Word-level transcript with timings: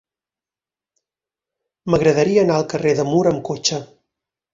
M'agradaria 1.93 2.45
anar 2.45 2.55
al 2.61 2.65
carrer 2.73 2.95
de 3.01 3.05
Mur 3.11 3.21
amb 3.33 3.45
cotxe. 3.51 3.81